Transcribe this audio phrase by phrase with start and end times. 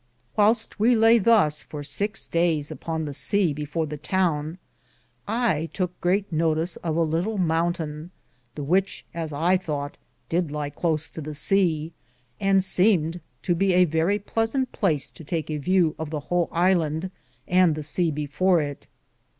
[0.35, 4.57] Whyleste we laye thus for sixe dayes upon the seae before the towne,
[5.27, 8.09] I touke greate notis of a little moun tayne,
[8.55, 11.91] the which, as I thought, did ly close to the seae,
[12.39, 16.49] and semed to be a verrie pleasante place to take a vew of the whole
[16.51, 17.11] iland
[17.47, 18.87] and the seae before it.